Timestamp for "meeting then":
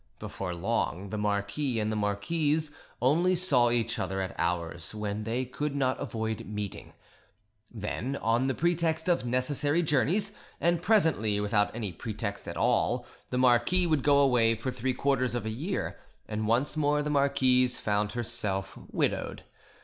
6.47-8.15